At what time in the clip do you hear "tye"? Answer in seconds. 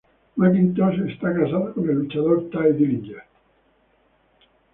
2.49-2.73